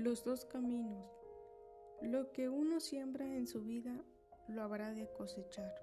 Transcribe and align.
Los 0.00 0.24
dos 0.24 0.46
caminos. 0.46 1.04
Lo 2.00 2.32
que 2.32 2.48
uno 2.48 2.80
siembra 2.80 3.36
en 3.36 3.46
su 3.46 3.62
vida 3.62 4.02
lo 4.48 4.62
habrá 4.62 4.94
de 4.94 5.12
cosechar. 5.12 5.74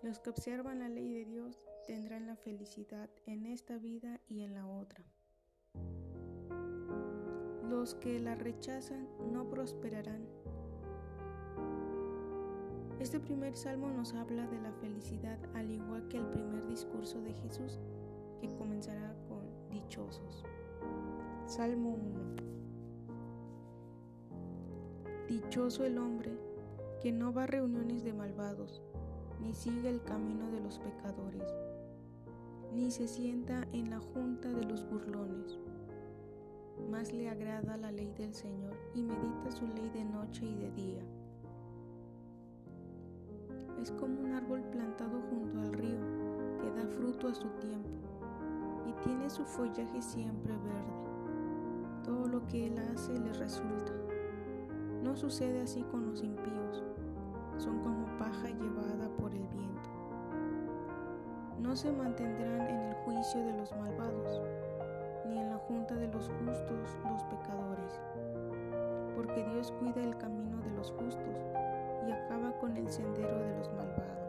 Los 0.00 0.20
que 0.20 0.30
observan 0.30 0.78
la 0.78 0.88
ley 0.88 1.12
de 1.12 1.24
Dios 1.24 1.58
tendrán 1.88 2.28
la 2.28 2.36
felicidad 2.36 3.10
en 3.26 3.46
esta 3.46 3.78
vida 3.78 4.20
y 4.28 4.42
en 4.42 4.54
la 4.54 4.68
otra. 4.68 5.04
Los 7.68 7.96
que 7.96 8.20
la 8.20 8.36
rechazan 8.36 9.08
no 9.32 9.50
prosperarán. 9.50 10.24
Este 13.00 13.18
primer 13.18 13.56
salmo 13.56 13.90
nos 13.90 14.14
habla 14.14 14.46
de 14.46 14.60
la 14.60 14.72
felicidad 14.74 15.40
al 15.56 15.72
igual 15.72 16.06
que 16.06 16.18
el 16.18 16.26
primer 16.28 16.64
discurso 16.68 17.20
de 17.22 17.34
Jesús 17.34 17.80
que 18.40 18.54
comenzará 18.54 19.16
con 19.26 19.42
dichosos. 19.72 20.44
Salmo 21.48 21.90
1 21.90 22.55
Dichoso 25.28 25.84
el 25.84 25.98
hombre 25.98 26.38
que 27.02 27.10
no 27.10 27.32
va 27.32 27.44
a 27.44 27.46
reuniones 27.48 28.04
de 28.04 28.12
malvados, 28.12 28.80
ni 29.40 29.54
sigue 29.54 29.88
el 29.88 30.00
camino 30.00 30.48
de 30.52 30.60
los 30.60 30.78
pecadores, 30.78 31.52
ni 32.72 32.92
se 32.92 33.08
sienta 33.08 33.66
en 33.72 33.90
la 33.90 33.98
junta 33.98 34.52
de 34.52 34.64
los 34.64 34.88
burlones. 34.88 35.58
Más 36.88 37.12
le 37.12 37.28
agrada 37.28 37.76
la 37.76 37.90
ley 37.90 38.12
del 38.16 38.34
Señor 38.34 38.76
y 38.94 39.02
medita 39.02 39.50
su 39.50 39.66
ley 39.66 39.90
de 39.90 40.04
noche 40.04 40.46
y 40.46 40.54
de 40.54 40.70
día. 40.70 41.02
Es 43.82 43.90
como 43.90 44.20
un 44.20 44.32
árbol 44.32 44.62
plantado 44.70 45.20
junto 45.28 45.58
al 45.58 45.72
río 45.72 46.00
que 46.60 46.70
da 46.70 46.86
fruto 46.86 47.26
a 47.26 47.34
su 47.34 47.48
tiempo 47.58 47.90
y 48.86 48.92
tiene 49.04 49.28
su 49.28 49.44
follaje 49.44 50.00
siempre 50.00 50.52
verde. 50.52 52.04
Todo 52.04 52.28
lo 52.28 52.46
que 52.46 52.68
él 52.68 52.78
hace 52.78 53.18
le 53.18 53.32
resulta. 53.32 54.05
Sucede 55.16 55.62
así 55.62 55.82
con 55.84 56.10
los 56.10 56.22
impíos, 56.22 56.84
son 57.56 57.78
como 57.78 58.04
paja 58.18 58.50
llevada 58.50 59.08
por 59.18 59.32
el 59.32 59.48
viento. 59.48 59.88
No 61.58 61.74
se 61.74 61.90
mantendrán 61.90 62.68
en 62.68 62.80
el 62.80 62.94
juicio 62.96 63.42
de 63.42 63.54
los 63.54 63.74
malvados, 63.76 64.42
ni 65.26 65.38
en 65.38 65.48
la 65.48 65.56
junta 65.56 65.94
de 65.94 66.08
los 66.08 66.28
justos 66.28 66.98
los 67.10 67.22
pecadores, 67.24 67.98
porque 69.14 69.42
Dios 69.54 69.72
cuida 69.80 70.02
el 70.02 70.18
camino 70.18 70.58
de 70.58 70.70
los 70.72 70.90
justos 70.90 71.42
y 72.06 72.12
acaba 72.12 72.52
con 72.58 72.76
el 72.76 72.86
sendero 72.86 73.38
de 73.38 73.56
los 73.56 73.72
malvados. 73.72 74.25